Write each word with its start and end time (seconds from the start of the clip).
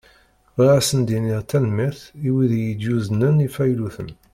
Bɣiɣ 0.55 0.75
ad 0.77 0.81
asen-iniɣ 0.83 1.41
tanemmirt 1.49 2.01
i 2.27 2.29
wid 2.33 2.51
i 2.55 2.61
yi-d-yuznen 2.65 3.45
ifayluten. 3.47 4.09